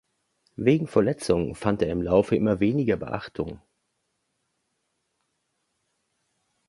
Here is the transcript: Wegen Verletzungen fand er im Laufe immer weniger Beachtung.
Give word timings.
Wegen 0.55 0.87
Verletzungen 0.87 1.53
fand 1.53 1.83
er 1.83 1.89
im 1.91 2.01
Laufe 2.01 2.35
immer 2.35 2.59
weniger 2.59 2.97
Beachtung. 2.97 3.61